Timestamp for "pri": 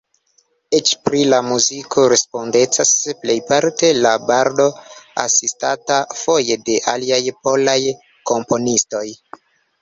1.07-1.17